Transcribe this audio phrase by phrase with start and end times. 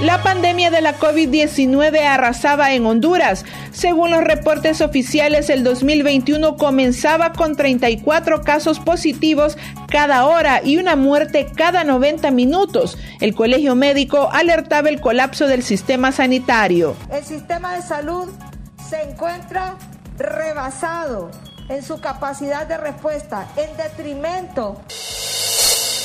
[0.00, 3.44] La pandemia de la COVID-19 arrasaba en Honduras.
[3.72, 9.58] Según los reportes oficiales, el 2021 comenzaba con 34 casos positivos
[9.88, 12.96] cada hora y una muerte cada 90 minutos.
[13.20, 16.94] El colegio médico alertaba el colapso del sistema sanitario.
[17.10, 18.28] El sistema de salud
[18.88, 19.78] se encuentra
[20.16, 21.32] rebasado
[21.68, 24.80] en su capacidad de respuesta en detrimento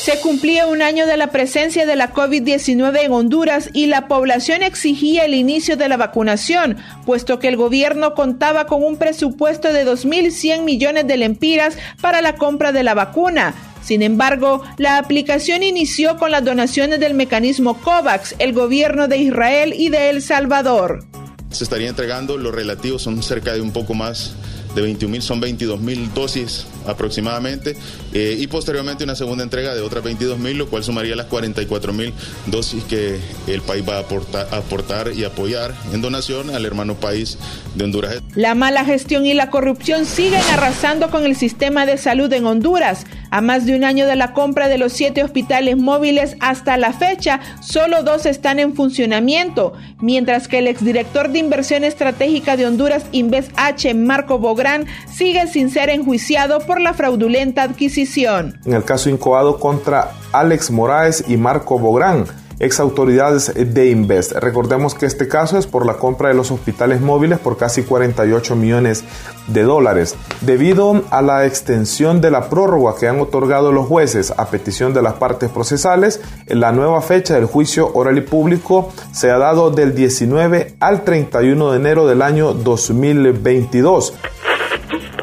[0.00, 4.62] se cumplía un año de la presencia de la COVID-19 en Honduras y la población
[4.62, 9.86] exigía el inicio de la vacunación, puesto que el gobierno contaba con un presupuesto de
[9.86, 13.54] 2.100 millones de lempiras para la compra de la vacuna.
[13.82, 19.74] Sin embargo, la aplicación inició con las donaciones del mecanismo COVAX, el gobierno de Israel
[19.76, 21.04] y de El Salvador.
[21.50, 24.34] Se estaría entregando, los relativos son cerca de un poco más
[24.74, 27.76] de 21 mil, son 22 mil dosis aproximadamente,
[28.12, 31.92] eh, y posteriormente una segunda entrega de otras 22 mil, lo cual sumaría las 44
[31.92, 32.12] mil
[32.46, 37.38] dosis que el país va a aportar, aportar y apoyar en donación al hermano país
[37.74, 38.22] de Honduras.
[38.34, 43.06] La mala gestión y la corrupción siguen arrasando con el sistema de salud en Honduras.
[43.30, 46.92] A más de un año de la compra de los siete hospitales móviles hasta la
[46.92, 53.04] fecha, solo dos están en funcionamiento, mientras que el exdirector de inversión estratégica de Honduras,
[53.12, 58.58] Inves H, Marco Bográn, sigue sin ser enjuiciado por la fraudulenta adquisición.
[58.64, 62.26] En el caso incoado contra Alex Moraes y Marco Bográn,
[62.60, 64.32] ex autoridades de Invest.
[64.32, 68.54] Recordemos que este caso es por la compra de los hospitales móviles por casi 48
[68.54, 69.02] millones
[69.48, 70.14] de dólares.
[70.42, 75.02] Debido a la extensión de la prórroga que han otorgado los jueces a petición de
[75.02, 79.94] las partes procesales, la nueva fecha del juicio oral y público se ha dado del
[79.94, 84.14] 19 al 31 de enero del año 2022.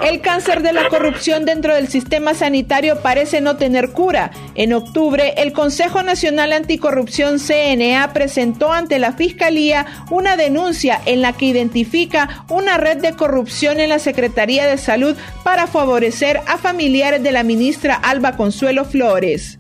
[0.04, 4.32] El cáncer de la corrupción dentro del sistema sanitario parece no tener cura.
[4.56, 11.34] En octubre, el Consejo Nacional Anticorrupción CNA presentó ante la Fiscalía una denuncia en la
[11.34, 17.24] que identifica una red de corrupción en la Secretaría de Salud para favorecer a familiares
[17.24, 19.58] de la ministra Alba Consuelo Flores.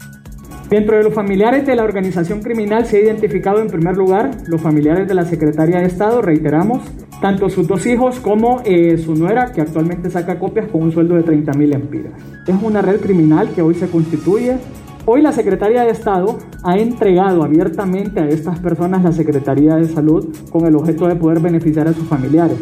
[0.70, 4.60] Dentro de los familiares de la organización criminal se ha identificado en primer lugar los
[4.60, 6.82] familiares de la Secretaría de Estado, reiteramos,
[7.22, 11.16] tanto sus dos hijos como eh, su nuera, que actualmente saca copias con un sueldo
[11.16, 12.12] de 30 mil empiras.
[12.46, 14.58] Es una red criminal que hoy se constituye.
[15.06, 20.36] Hoy la Secretaría de Estado ha entregado abiertamente a estas personas la Secretaría de Salud
[20.52, 22.58] con el objeto de poder beneficiar a sus familiares.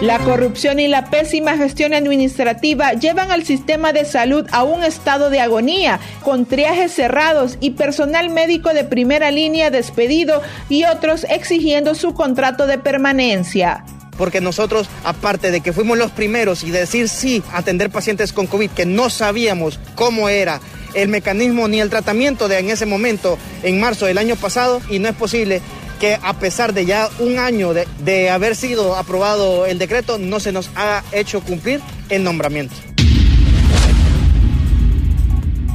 [0.00, 5.28] La corrupción y la pésima gestión administrativa llevan al sistema de salud a un estado
[5.28, 10.40] de agonía, con triajes cerrados y personal médico de primera línea despedido
[10.70, 13.84] y otros exigiendo su contrato de permanencia.
[14.16, 18.46] Porque nosotros, aparte de que fuimos los primeros y decir sí a atender pacientes con
[18.46, 20.60] COVID, que no sabíamos cómo era
[20.94, 24.98] el mecanismo ni el tratamiento de en ese momento, en marzo del año pasado, y
[24.98, 25.60] no es posible
[26.00, 30.50] que a pesar de ya un año de, haber sido aprobado el decreto, no se
[30.50, 32.74] nos ha hecho cumplir el nombramiento.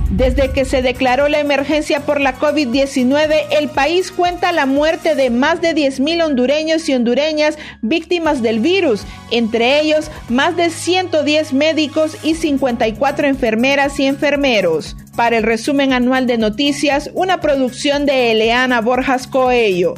[0.09, 5.29] Desde que se declaró la emergencia por la COVID-19, el país cuenta la muerte de
[5.29, 12.17] más de 10.000 hondureños y hondureñas víctimas del virus, entre ellos más de 110 médicos
[12.23, 14.95] y 54 enfermeras y enfermeros.
[15.17, 19.95] Para el resumen anual de noticias, una producción de Eleana Borjas Coello.